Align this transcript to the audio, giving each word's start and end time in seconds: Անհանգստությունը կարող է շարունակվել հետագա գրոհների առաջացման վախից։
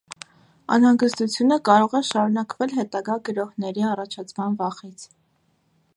Անհանգստությունը 0.75 1.57
կարող 1.69 1.93
է 1.99 2.01
շարունակվել 2.07 2.75
հետագա 2.79 3.19
գրոհների 3.29 3.87
առաջացման 3.93 4.59
վախից։ 4.63 5.07